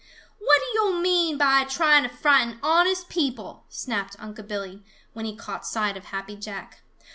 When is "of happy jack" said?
5.95-6.81